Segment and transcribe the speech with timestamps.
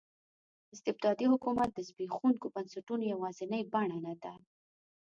[0.75, 4.33] استبدادي حکومت د زبېښونکو بنسټونو یوازینۍ بڼه نه ده.